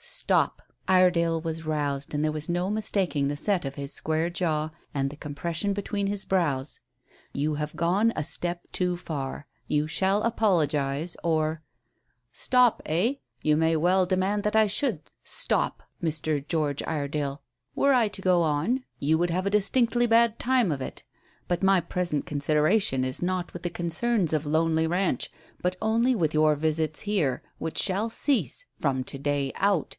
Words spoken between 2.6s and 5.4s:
mistaking the set of his square jaw and the